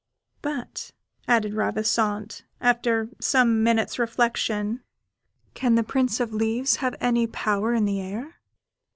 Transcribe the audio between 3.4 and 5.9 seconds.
minutes' reflection, "can the